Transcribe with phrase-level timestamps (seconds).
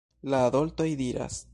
[0.33, 1.41] La adoltoj diras: